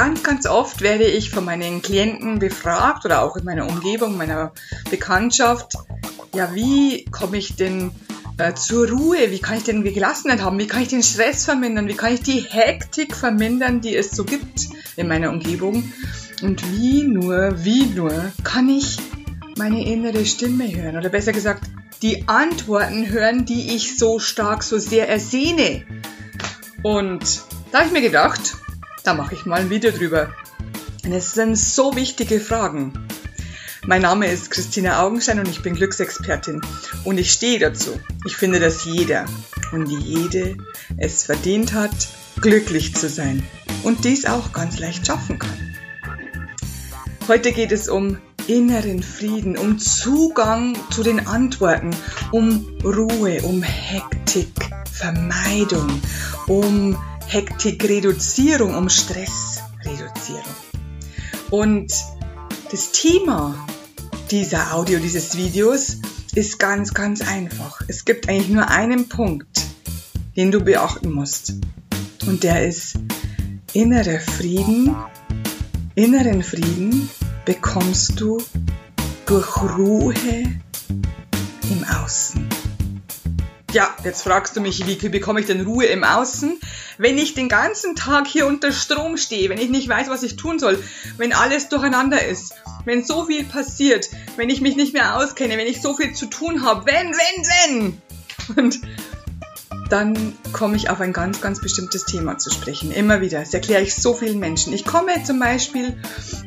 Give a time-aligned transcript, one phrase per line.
[0.00, 4.52] Ganz, ganz oft werde ich von meinen Klienten befragt oder auch in meiner Umgebung, meiner
[4.90, 5.74] Bekanntschaft,
[6.34, 7.90] ja, wie komme ich denn
[8.38, 9.30] äh, zur Ruhe?
[9.30, 10.58] Wie kann ich denn Gelassenheit haben?
[10.58, 11.86] Wie kann ich den Stress vermindern?
[11.86, 15.92] Wie kann ich die Hektik vermindern, die es so gibt in meiner Umgebung?
[16.40, 18.96] Und wie nur, wie nur kann ich
[19.58, 20.96] meine innere Stimme hören?
[20.96, 21.64] Oder besser gesagt,
[22.00, 25.84] die Antworten hören, die ich so stark, so sehr ersehne.
[26.82, 28.56] Und da habe ich mir gedacht,
[29.04, 30.32] da mache ich mal ein Video drüber.
[31.04, 32.92] Und es sind so wichtige Fragen.
[33.86, 36.60] Mein Name ist Christina Augenstein und ich bin Glücksexpertin.
[37.04, 37.98] Und ich stehe dazu.
[38.26, 39.24] Ich finde, dass jeder
[39.72, 40.56] und jede
[40.98, 42.08] es verdient hat,
[42.40, 43.42] glücklich zu sein.
[43.82, 45.74] Und dies auch ganz leicht schaffen kann.
[47.26, 51.90] Heute geht es um inneren Frieden, um Zugang zu den Antworten,
[52.32, 54.48] um Ruhe, um Hektik,
[54.92, 56.02] Vermeidung,
[56.46, 56.98] um
[57.30, 60.42] Hektikreduzierung, um Stressreduzierung.
[61.50, 61.92] Und
[62.72, 63.54] das Thema
[64.32, 65.98] dieser Audio, dieses Videos
[66.34, 67.82] ist ganz, ganz einfach.
[67.86, 69.62] Es gibt eigentlich nur einen Punkt,
[70.36, 71.54] den du beachten musst.
[72.26, 72.98] Und der ist
[73.74, 74.96] innerer Frieden.
[75.94, 77.08] Inneren Frieden
[77.44, 78.42] bekommst du
[79.26, 80.14] durch Ruhe
[81.70, 82.49] im Außen.
[83.72, 86.58] Ja, jetzt fragst du mich, wie bekomme ich denn Ruhe im Außen?
[86.98, 90.34] Wenn ich den ganzen Tag hier unter Strom stehe, wenn ich nicht weiß, was ich
[90.34, 90.82] tun soll,
[91.18, 92.54] wenn alles durcheinander ist,
[92.84, 96.26] wenn so viel passiert, wenn ich mich nicht mehr auskenne, wenn ich so viel zu
[96.26, 98.02] tun habe, wenn, wenn, wenn.
[98.56, 98.80] Und
[99.88, 102.90] dann komme ich auf ein ganz, ganz bestimmtes Thema zu sprechen.
[102.90, 103.38] Immer wieder.
[103.38, 104.72] Das erkläre ich so vielen Menschen.
[104.72, 105.96] Ich komme zum Beispiel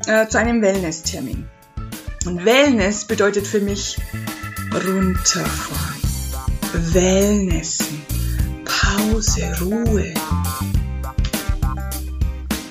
[0.07, 1.47] äh, zu einem Wellness-Termin.
[2.25, 3.97] Und Wellness bedeutet für mich
[4.73, 5.92] runterfahren
[6.73, 8.01] Wellnessen,
[8.65, 10.11] Pause, Ruhe.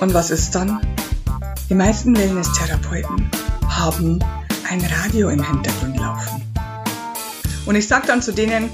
[0.00, 0.80] Und was ist dann?
[1.70, 3.30] Die meisten Wellness-Therapeuten
[3.68, 4.18] haben
[4.68, 6.42] ein Radio im Hintergrund laufen.
[7.64, 8.70] Und ich sage dann zu denen,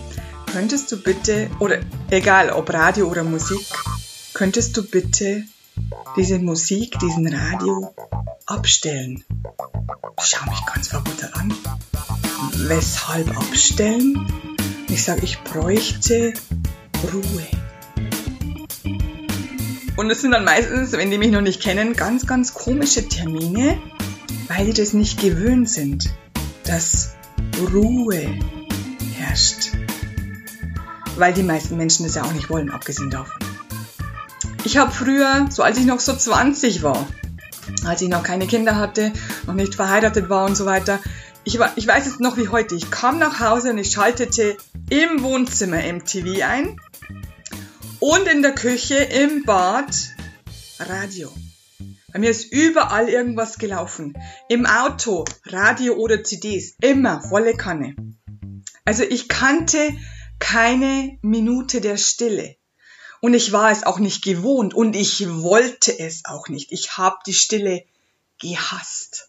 [0.51, 3.67] könntest du bitte, oder egal ob Radio oder Musik,
[4.33, 5.45] könntest du bitte
[6.17, 7.95] diese Musik, diesen Radio
[8.47, 9.25] abstellen?
[10.23, 11.53] Schau mich ganz verwundert an.
[12.67, 14.27] Weshalb abstellen?
[14.91, 16.33] Ich sage, ich bräuchte
[17.13, 17.47] Ruhe.
[19.97, 23.79] Und es sind dann meistens, wenn die mich noch nicht kennen, ganz, ganz komische Termine,
[24.49, 26.11] weil die das nicht gewöhnt sind,
[26.65, 27.15] dass
[27.73, 28.39] Ruhe
[29.17, 29.73] herrscht.
[31.17, 33.41] Weil die meisten Menschen das ja auch nicht wollen, abgesehen davon.
[34.65, 37.07] Ich habe früher, so als ich noch so 20 war,
[37.85, 39.13] als ich noch keine Kinder hatte,
[39.47, 40.99] noch nicht verheiratet war und so weiter,
[41.45, 42.75] ich, war, ich weiß es noch wie heute.
[42.75, 44.57] Ich kam nach Hause und ich schaltete
[44.91, 46.81] im Wohnzimmer MTV ein
[48.01, 49.95] und in der Küche im Bad
[50.79, 51.31] Radio.
[52.11, 54.17] Bei mir ist überall irgendwas gelaufen.
[54.49, 57.97] Im Auto, Radio oder CDs, immer volle Kanne.
[58.87, 59.95] Also ich kannte
[60.39, 62.57] keine Minute der Stille.
[63.21, 66.73] Und ich war es auch nicht gewohnt und ich wollte es auch nicht.
[66.73, 67.85] Ich habe die Stille
[68.41, 69.29] gehasst.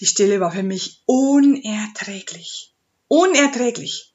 [0.00, 2.74] Die Stille war für mich unerträglich.
[3.06, 4.11] Unerträglich.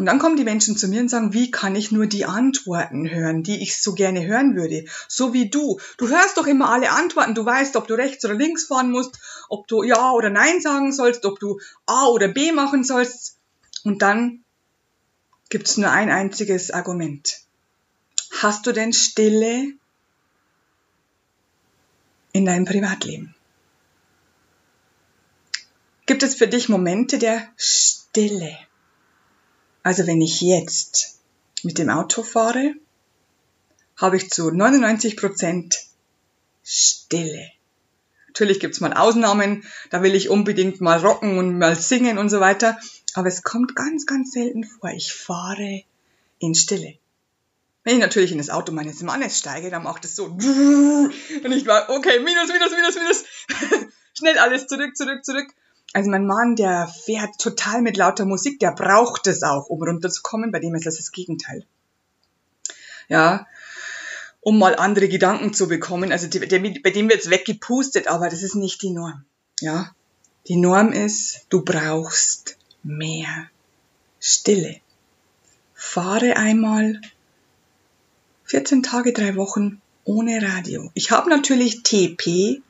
[0.00, 3.10] Und dann kommen die Menschen zu mir und sagen, wie kann ich nur die Antworten
[3.10, 4.86] hören, die ich so gerne hören würde?
[5.08, 5.78] So wie du.
[5.98, 7.34] Du hörst doch immer alle Antworten.
[7.34, 9.18] Du weißt, ob du rechts oder links fahren musst,
[9.50, 13.36] ob du Ja oder Nein sagen sollst, ob du A oder B machen sollst.
[13.84, 14.42] Und dann
[15.50, 17.42] gibt's nur ein einziges Argument.
[18.40, 19.74] Hast du denn Stille
[22.32, 23.34] in deinem Privatleben?
[26.06, 28.56] Gibt es für dich Momente der Stille?
[29.82, 31.18] Also wenn ich jetzt
[31.62, 32.74] mit dem Auto fahre,
[33.96, 35.78] habe ich zu 99 Prozent
[36.62, 37.50] Stille.
[38.28, 42.40] Natürlich gibt's mal Ausnahmen, da will ich unbedingt mal rocken und mal singen und so
[42.40, 42.78] weiter,
[43.14, 44.90] aber es kommt ganz, ganz selten vor.
[44.90, 45.82] Ich fahre
[46.38, 46.94] in Stille.
[47.82, 51.12] Wenn ich natürlich in das Auto meines Mannes steige, dann macht es so und
[51.52, 53.24] ich war, okay, minus, minus, minus, minus,
[54.18, 55.48] schnell alles zurück, zurück, zurück.
[55.92, 60.52] Also mein Mann, der fährt total mit lauter Musik, der braucht es auch, um runterzukommen.
[60.52, 61.64] Bei dem ist das das Gegenteil.
[63.08, 63.46] Ja,
[64.40, 66.12] um mal andere Gedanken zu bekommen.
[66.12, 69.24] Also die, der, bei dem wird's weggepustet, aber das ist nicht die Norm.
[69.60, 69.94] Ja,
[70.48, 73.48] die Norm ist, du brauchst mehr
[74.20, 74.80] Stille.
[75.74, 77.00] Fahre einmal
[78.44, 80.90] 14 Tage, drei Wochen ohne Radio.
[80.94, 82.62] Ich habe natürlich TP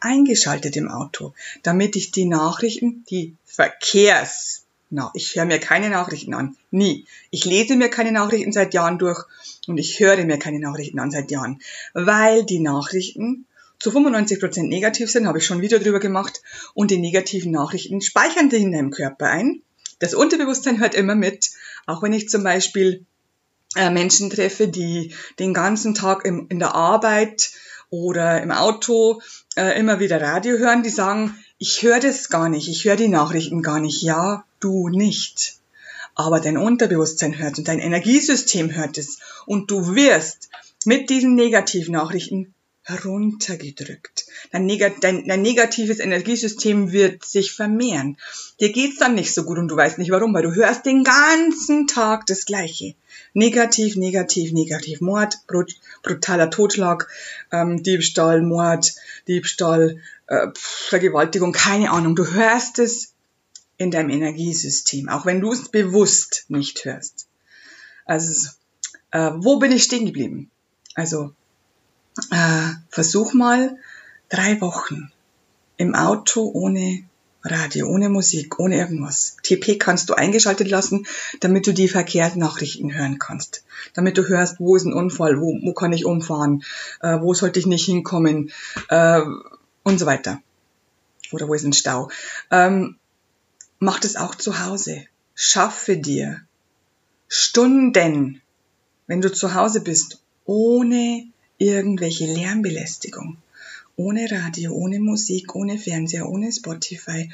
[0.00, 6.32] eingeschaltet im Auto, damit ich die Nachrichten, die Verkehrsnachrichten Na, ich höre mir keine Nachrichten
[6.32, 6.56] an.
[6.70, 7.06] Nie.
[7.30, 9.22] Ich lese mir keine Nachrichten seit Jahren durch
[9.66, 11.60] und ich höre mir keine Nachrichten an seit Jahren.
[11.92, 13.44] Weil die Nachrichten
[13.78, 16.42] zu 95% negativ sind, habe ich schon wieder drüber gemacht.
[16.72, 19.60] Und die negativen Nachrichten speichern sich in deinem Körper ein.
[19.98, 21.50] Das Unterbewusstsein hört immer mit.
[21.86, 23.04] Auch wenn ich zum Beispiel
[23.76, 27.50] äh, Menschen treffe, die den ganzen Tag in der Arbeit
[27.90, 29.20] oder im Auto
[29.56, 33.08] äh, immer wieder Radio hören, die sagen, ich höre das gar nicht, ich höre die
[33.08, 34.02] Nachrichten gar nicht.
[34.02, 35.56] Ja, du nicht.
[36.14, 39.18] Aber dein Unterbewusstsein hört und dein Energiesystem hört es.
[39.46, 40.50] Und du wirst
[40.84, 42.54] mit diesen negativen Nachrichten
[42.88, 44.26] heruntergedrückt.
[44.50, 48.16] Dein, Neg dein, dein, negatives Energiesystem wird sich vermehren.
[48.60, 51.04] Dir geht's dann nicht so gut und du weißt nicht warum, weil du hörst den
[51.04, 52.94] ganzen Tag das Gleiche.
[53.34, 55.02] Negativ, negativ, negativ.
[55.02, 57.08] Mord, brut, brutaler Totschlag,
[57.52, 58.94] ähm, Diebstahl, Mord,
[59.28, 62.16] Diebstahl, äh, Vergewaltigung, keine Ahnung.
[62.16, 63.12] Du hörst es
[63.76, 67.26] in deinem Energiesystem, auch wenn du es bewusst nicht hörst.
[68.06, 68.48] Also,
[69.10, 70.50] äh, wo bin ich stehen geblieben?
[70.94, 71.34] Also,
[72.30, 73.76] äh, versuch mal
[74.28, 75.10] drei Wochen
[75.76, 77.04] im Auto ohne
[77.44, 79.36] Radio, ohne Musik, ohne irgendwas.
[79.42, 81.06] TP kannst du eingeschaltet lassen,
[81.40, 83.62] damit du die Verkehrsnachrichten hören kannst.
[83.94, 86.64] Damit du hörst, wo ist ein Unfall, wo, wo kann ich umfahren,
[87.00, 88.50] äh, wo sollte ich nicht hinkommen
[88.88, 89.22] äh,
[89.84, 90.40] und so weiter.
[91.30, 92.10] Oder wo ist ein Stau.
[92.50, 92.96] Ähm,
[93.80, 95.04] Mach das auch zu Hause.
[95.34, 96.40] Schaffe dir
[97.28, 98.40] Stunden,
[99.06, 103.36] wenn du zu Hause bist, ohne irgendwelche Lärmbelästigung.
[103.96, 107.30] Ohne Radio, ohne Musik, ohne Fernseher, ohne Spotify.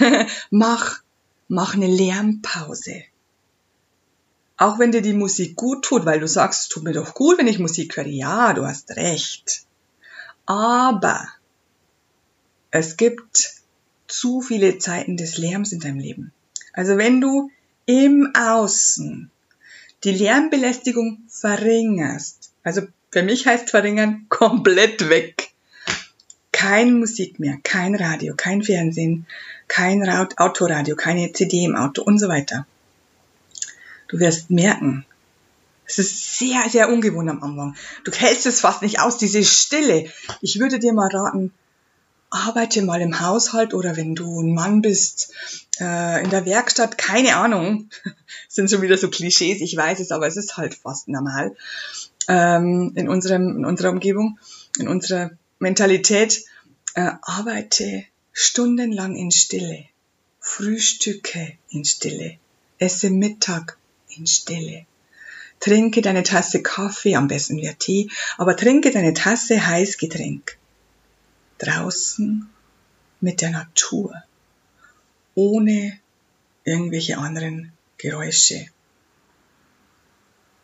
[0.50, 1.02] mach,
[1.48, 3.02] mach eine Lärmpause.
[4.56, 7.36] Auch wenn dir die Musik gut tut, weil du sagst, es tut mir doch gut,
[7.36, 8.06] wenn ich Musik höre.
[8.06, 9.66] Ja, du hast recht.
[10.46, 11.28] Aber
[12.70, 13.56] es gibt
[14.08, 16.32] zu viele Zeiten des Lärms in deinem Leben.
[16.72, 17.50] Also wenn du
[17.84, 19.30] im Außen
[20.04, 22.82] die Lärmbelästigung verringerst, also
[23.16, 25.48] für mich heißt verringern komplett weg.
[26.52, 29.26] Kein Musik mehr, kein Radio, kein Fernsehen,
[29.68, 32.66] kein Autoradio, keine CD im Auto und so weiter.
[34.08, 35.06] Du wirst merken,
[35.86, 37.74] es ist sehr, sehr ungewohnt am Anfang.
[38.04, 40.12] Du hältst es fast nicht aus, diese Stille.
[40.42, 41.54] Ich würde dir mal raten,
[42.28, 45.32] arbeite mal im Haushalt oder wenn du ein Mann bist,
[45.80, 47.88] äh, in der Werkstatt, keine Ahnung,
[48.50, 51.56] sind schon wieder so Klischees, ich weiß es, aber es ist halt fast normal
[52.28, 54.38] ähm, in, unserem, in unserer Umgebung,
[54.78, 56.44] in unserer Mentalität.
[56.94, 59.84] Äh, arbeite stundenlang in Stille,
[60.40, 62.38] frühstücke in Stille,
[62.78, 63.76] esse Mittag
[64.08, 64.86] in Stille.
[65.60, 70.58] Trinke deine Tasse Kaffee, am besten wie Tee, aber trinke deine Tasse Heißgetränk
[71.58, 72.48] draußen
[73.20, 74.22] mit der Natur,
[75.34, 75.98] ohne
[76.64, 78.66] irgendwelche anderen Geräusche.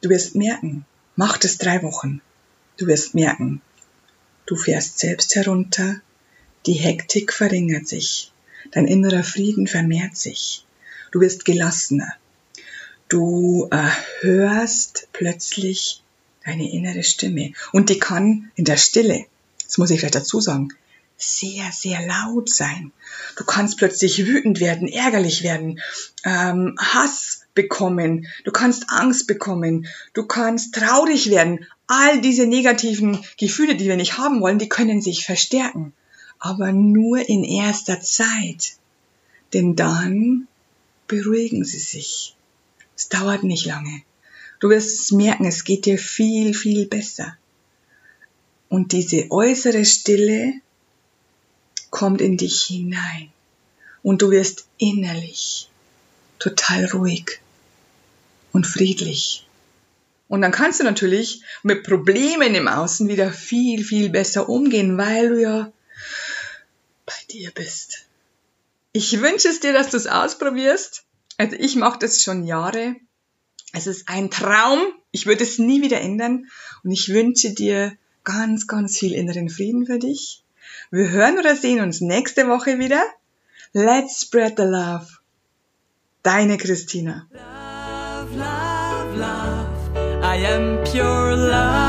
[0.02, 0.84] Du wirst merken,
[1.16, 2.20] mach das drei Wochen.
[2.76, 3.60] Du wirst merken,
[4.46, 6.00] du fährst selbst herunter,
[6.66, 8.32] die Hektik verringert sich,
[8.70, 10.64] dein innerer Frieden vermehrt sich,
[11.10, 12.14] du wirst gelassener,
[13.08, 13.68] du
[14.20, 16.02] hörst plötzlich
[16.44, 17.52] deine innere Stimme.
[17.72, 19.26] Und die kann in der Stille,
[19.64, 20.68] das muss ich gleich dazu sagen,
[21.16, 22.92] sehr, sehr laut sein.
[23.36, 25.80] Du kannst plötzlich wütend werden, ärgerlich werden,
[26.24, 31.66] ähm, Hass bekommen, du kannst Angst bekommen, du kannst traurig werden.
[31.86, 35.92] All diese negativen Gefühle, die wir nicht haben wollen, die können sich verstärken.
[36.38, 38.76] Aber nur in erster Zeit.
[39.52, 40.48] Denn dann
[41.06, 42.34] beruhigen sie sich.
[42.96, 44.02] Es dauert nicht lange.
[44.60, 47.36] Du wirst es merken, es geht dir viel, viel besser.
[48.68, 50.54] Und diese äußere Stille,
[51.92, 53.30] kommt in dich hinein
[54.02, 55.68] und du wirst innerlich
[56.42, 57.40] total ruhig
[58.52, 59.46] und friedlich.
[60.28, 65.28] Und dann kannst du natürlich mit Problemen im Außen wieder viel, viel besser umgehen, weil
[65.28, 65.72] du ja
[67.06, 68.06] bei dir bist.
[68.92, 71.04] Ich wünsche es dir, dass du es ausprobierst.
[71.36, 72.96] Also ich mache das schon Jahre.
[73.72, 74.80] Es ist ein Traum.
[75.12, 76.48] Ich würde es nie wieder ändern.
[76.82, 80.42] Und ich wünsche dir ganz, ganz viel inneren Frieden für dich.
[80.90, 83.02] Wir hören oder sehen uns nächste Woche wieder.
[83.72, 85.21] Let's spread the love.
[86.22, 87.26] Deine Christina.
[87.32, 90.22] Love, love, love.
[90.22, 91.81] I am pure love.